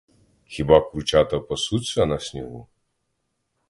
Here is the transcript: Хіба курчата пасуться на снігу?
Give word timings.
Хіба 0.45 0.89
курчата 0.89 1.39
пасуться 1.39 2.05
на 2.05 2.19
снігу? 2.19 2.67